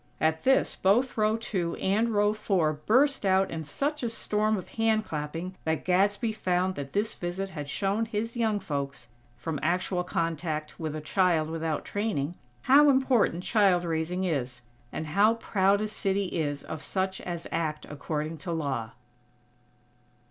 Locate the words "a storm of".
4.01-4.69